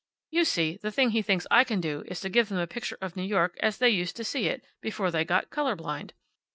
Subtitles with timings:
[0.31, 2.97] You see, the thing he thinks I can do is to give them a picture
[3.03, 6.13] of New York as they used to see it, before they got color blind.